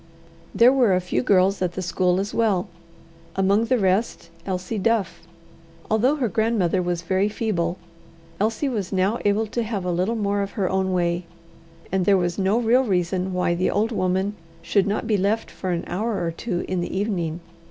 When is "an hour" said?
15.69-16.23